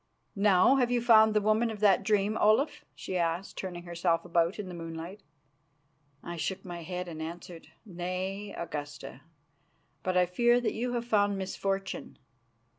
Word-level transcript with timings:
"Now 0.35 0.77
have 0.77 0.89
you 0.89 0.99
found 0.99 1.35
the 1.35 1.41
woman 1.41 1.69
of 1.69 1.79
that 1.81 2.01
dream, 2.01 2.35
Olaf?" 2.37 2.83
she 2.95 3.19
asked, 3.19 3.55
turning 3.55 3.83
herself 3.83 4.25
about 4.25 4.57
in 4.57 4.67
the 4.67 4.73
moonlight. 4.73 5.21
I 6.23 6.37
shook 6.37 6.65
my 6.65 6.81
head 6.81 7.07
and 7.07 7.21
answered: 7.21 7.67
"Nay, 7.85 8.51
Augusta; 8.57 9.21
but 10.01 10.17
I 10.17 10.25
fear 10.25 10.59
that 10.59 10.73
you 10.73 10.93
have 10.93 11.05
found 11.05 11.37
misfortune. 11.37 12.17